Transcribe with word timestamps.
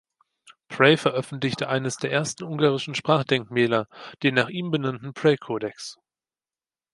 Pray 0.67 0.97
veröffentlichte 0.97 1.69
eines 1.69 1.97
der 1.97 2.11
ersten 2.11 2.43
ungarischen 2.45 2.95
Sprachdenkmäler, 2.95 3.87
den 4.23 4.33
nach 4.33 4.49
ihm 4.49 4.71
benannten 4.71 5.13
Pray-Kodex. 5.13 5.99